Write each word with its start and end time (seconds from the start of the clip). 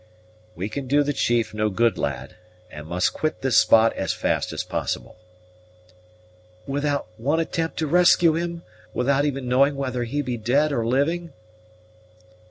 "We 0.55 0.67
can 0.67 0.87
do 0.87 1.03
the 1.03 1.13
chief 1.13 1.53
no 1.53 1.69
good, 1.69 1.95
lad, 1.95 2.35
and 2.71 2.87
must 2.87 3.13
quit 3.13 3.43
this 3.43 3.57
spot 3.59 3.93
as 3.93 4.11
fast 4.11 4.51
as 4.51 4.63
possible." 4.63 5.15
"Without 6.65 7.05
one 7.17 7.39
attempt 7.39 7.77
to 7.77 7.85
rescue 7.87 8.33
him? 8.33 8.63
without 8.95 9.25
even 9.25 9.47
knowing 9.47 9.75
whether 9.75 10.03
he 10.05 10.23
be 10.23 10.37
dead 10.37 10.71
or 10.73 10.83
living?" 10.87 11.33